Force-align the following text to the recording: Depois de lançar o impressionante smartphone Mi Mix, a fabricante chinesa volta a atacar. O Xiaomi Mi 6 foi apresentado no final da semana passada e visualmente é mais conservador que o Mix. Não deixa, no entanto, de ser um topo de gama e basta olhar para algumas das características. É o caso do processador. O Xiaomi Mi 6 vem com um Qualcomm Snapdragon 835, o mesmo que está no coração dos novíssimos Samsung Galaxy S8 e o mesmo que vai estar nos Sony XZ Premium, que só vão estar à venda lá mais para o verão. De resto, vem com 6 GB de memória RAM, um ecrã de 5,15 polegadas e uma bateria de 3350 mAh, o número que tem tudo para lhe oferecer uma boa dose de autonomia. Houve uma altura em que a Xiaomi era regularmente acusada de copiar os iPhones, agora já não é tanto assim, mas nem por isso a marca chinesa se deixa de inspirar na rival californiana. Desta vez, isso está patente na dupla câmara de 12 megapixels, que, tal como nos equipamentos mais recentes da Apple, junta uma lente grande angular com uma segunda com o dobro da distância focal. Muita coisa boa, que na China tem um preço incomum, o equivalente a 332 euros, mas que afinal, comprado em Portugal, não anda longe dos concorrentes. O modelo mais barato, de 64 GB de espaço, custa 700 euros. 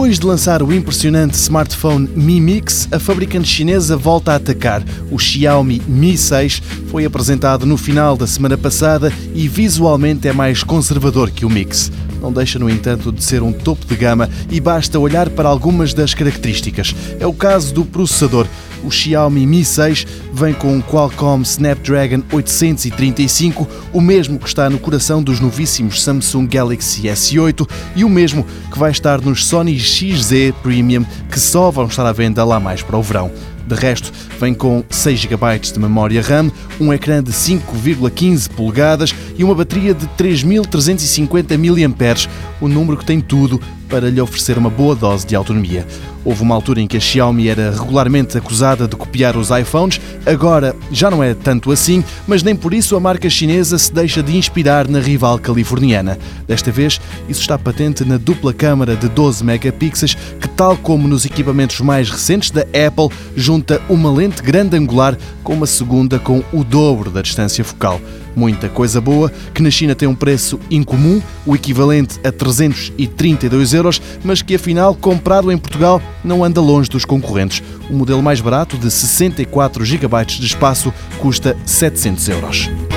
Depois 0.00 0.18
de 0.18 0.26
lançar 0.26 0.62
o 0.62 0.72
impressionante 0.72 1.34
smartphone 1.34 2.08
Mi 2.16 2.40
Mix, 2.40 2.88
a 2.90 2.98
fabricante 2.98 3.46
chinesa 3.46 3.98
volta 3.98 4.32
a 4.32 4.36
atacar. 4.36 4.82
O 5.10 5.18
Xiaomi 5.18 5.82
Mi 5.86 6.16
6 6.16 6.62
foi 6.90 7.04
apresentado 7.04 7.66
no 7.66 7.76
final 7.76 8.16
da 8.16 8.26
semana 8.26 8.56
passada 8.56 9.12
e 9.34 9.46
visualmente 9.46 10.26
é 10.26 10.32
mais 10.32 10.64
conservador 10.64 11.30
que 11.30 11.44
o 11.44 11.50
Mix. 11.50 11.92
Não 12.18 12.32
deixa, 12.32 12.58
no 12.58 12.70
entanto, 12.70 13.12
de 13.12 13.22
ser 13.22 13.42
um 13.42 13.52
topo 13.52 13.84
de 13.84 13.94
gama 13.94 14.30
e 14.50 14.58
basta 14.58 14.98
olhar 14.98 15.28
para 15.28 15.50
algumas 15.50 15.92
das 15.92 16.14
características. 16.14 16.94
É 17.20 17.26
o 17.26 17.34
caso 17.34 17.74
do 17.74 17.84
processador. 17.84 18.46
O 18.82 18.90
Xiaomi 18.90 19.46
Mi 19.46 19.64
6 19.64 20.06
vem 20.32 20.54
com 20.54 20.74
um 20.74 20.82
Qualcomm 20.82 21.42
Snapdragon 21.42 22.22
835, 22.32 23.68
o 23.92 24.00
mesmo 24.00 24.38
que 24.38 24.48
está 24.48 24.70
no 24.70 24.78
coração 24.78 25.22
dos 25.22 25.40
novíssimos 25.40 26.02
Samsung 26.02 26.46
Galaxy 26.46 27.02
S8 27.02 27.68
e 27.96 28.04
o 28.04 28.08
mesmo 28.08 28.46
que 28.72 28.78
vai 28.78 28.90
estar 28.90 29.20
nos 29.20 29.46
Sony 29.46 29.78
XZ 29.78 30.54
Premium, 30.62 31.04
que 31.30 31.38
só 31.38 31.70
vão 31.70 31.86
estar 31.86 32.06
à 32.06 32.12
venda 32.12 32.44
lá 32.44 32.58
mais 32.58 32.82
para 32.82 32.96
o 32.96 33.02
verão. 33.02 33.30
De 33.70 33.76
resto, 33.76 34.12
vem 34.40 34.52
com 34.52 34.82
6 34.90 35.20
GB 35.20 35.58
de 35.60 35.78
memória 35.78 36.20
RAM, 36.20 36.50
um 36.80 36.92
ecrã 36.92 37.22
de 37.22 37.30
5,15 37.30 38.50
polegadas 38.50 39.14
e 39.38 39.44
uma 39.44 39.54
bateria 39.54 39.94
de 39.94 40.08
3350 40.08 41.56
mAh, 41.56 42.28
o 42.60 42.66
número 42.66 42.98
que 42.98 43.04
tem 43.04 43.20
tudo 43.20 43.60
para 43.88 44.10
lhe 44.10 44.20
oferecer 44.20 44.58
uma 44.58 44.68
boa 44.68 44.96
dose 44.96 45.24
de 45.24 45.36
autonomia. 45.36 45.86
Houve 46.24 46.42
uma 46.42 46.56
altura 46.56 46.80
em 46.80 46.88
que 46.88 46.96
a 46.96 47.00
Xiaomi 47.00 47.48
era 47.48 47.70
regularmente 47.70 48.36
acusada 48.36 48.88
de 48.88 48.96
copiar 48.96 49.36
os 49.36 49.50
iPhones, 49.50 50.00
agora 50.26 50.74
já 50.90 51.10
não 51.10 51.22
é 51.22 51.34
tanto 51.34 51.72
assim, 51.72 52.04
mas 52.26 52.42
nem 52.42 52.54
por 52.54 52.74
isso 52.74 52.96
a 52.96 53.00
marca 53.00 53.28
chinesa 53.28 53.78
se 53.78 53.92
deixa 53.92 54.22
de 54.22 54.36
inspirar 54.36 54.88
na 54.88 55.00
rival 55.00 55.38
californiana. 55.38 56.18
Desta 56.46 56.70
vez, 56.70 57.00
isso 57.28 57.40
está 57.40 57.58
patente 57.58 58.04
na 58.04 58.16
dupla 58.16 58.52
câmara 58.52 58.96
de 58.96 59.08
12 59.08 59.44
megapixels, 59.44 60.16
que, 60.40 60.48
tal 60.48 60.76
como 60.76 61.08
nos 61.08 61.24
equipamentos 61.24 61.80
mais 61.80 62.10
recentes 62.10 62.50
da 62.50 62.62
Apple, 62.62 63.08
junta 63.36 63.80
uma 63.88 64.12
lente 64.12 64.42
grande 64.42 64.76
angular 64.76 65.16
com 65.42 65.54
uma 65.54 65.66
segunda 65.66 66.18
com 66.18 66.42
o 66.52 66.62
dobro 66.62 67.10
da 67.10 67.22
distância 67.22 67.64
focal. 67.64 68.00
Muita 68.36 68.68
coisa 68.68 69.00
boa, 69.00 69.30
que 69.52 69.62
na 69.62 69.70
China 69.70 69.94
tem 69.94 70.08
um 70.08 70.14
preço 70.14 70.58
incomum, 70.70 71.20
o 71.44 71.54
equivalente 71.54 72.20
a 72.24 72.30
332 72.30 73.74
euros, 73.74 74.00
mas 74.22 74.40
que 74.40 74.54
afinal, 74.54 74.94
comprado 74.94 75.50
em 75.50 75.58
Portugal, 75.58 76.00
não 76.22 76.44
anda 76.44 76.60
longe 76.60 76.88
dos 76.88 77.04
concorrentes. 77.04 77.62
O 77.88 77.94
modelo 77.94 78.22
mais 78.22 78.40
barato, 78.40 78.78
de 78.78 78.90
64 78.90 79.84
GB 80.10 80.26
de 80.26 80.46
espaço, 80.46 80.92
custa 81.20 81.56
700 81.64 82.28
euros. 82.28 82.89